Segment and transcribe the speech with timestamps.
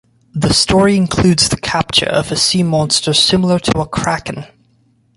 [0.33, 4.45] The story includes the capture of a sea monster similar to a kraken.